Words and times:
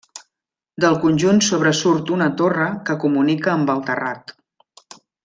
Del 0.85 0.95
conjunt 1.03 1.41
sobresurt 1.47 2.09
una 2.17 2.29
torre 2.41 2.65
que 2.89 2.97
comunica 3.07 3.53
amb 3.55 3.73
el 3.75 3.85
terrat. 3.91 4.35